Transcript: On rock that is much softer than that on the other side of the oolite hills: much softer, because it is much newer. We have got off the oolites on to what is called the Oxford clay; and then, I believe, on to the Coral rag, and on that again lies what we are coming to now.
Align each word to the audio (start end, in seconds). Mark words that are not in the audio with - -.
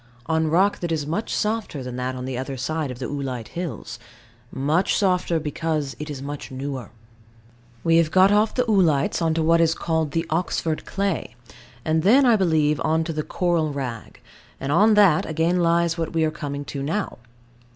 On 0.25 0.47
rock 0.47 0.79
that 0.79 0.91
is 0.91 1.05
much 1.05 1.31
softer 1.31 1.83
than 1.83 1.95
that 1.97 2.15
on 2.15 2.25
the 2.25 2.35
other 2.35 2.57
side 2.57 2.89
of 2.89 2.97
the 2.97 3.05
oolite 3.05 3.49
hills: 3.49 3.99
much 4.51 4.97
softer, 4.97 5.39
because 5.39 5.95
it 5.99 6.09
is 6.09 6.23
much 6.23 6.49
newer. 6.49 6.89
We 7.83 7.97
have 7.97 8.09
got 8.09 8.31
off 8.31 8.55
the 8.55 8.63
oolites 8.67 9.21
on 9.21 9.35
to 9.35 9.43
what 9.43 9.61
is 9.61 9.75
called 9.75 10.13
the 10.13 10.25
Oxford 10.31 10.87
clay; 10.87 11.35
and 11.85 12.01
then, 12.01 12.25
I 12.25 12.35
believe, 12.35 12.81
on 12.83 13.03
to 13.03 13.13
the 13.13 13.21
Coral 13.21 13.71
rag, 13.71 14.19
and 14.59 14.71
on 14.71 14.95
that 14.95 15.27
again 15.27 15.59
lies 15.59 15.99
what 15.99 16.13
we 16.13 16.23
are 16.25 16.31
coming 16.31 16.65
to 16.65 16.81
now. 16.81 17.19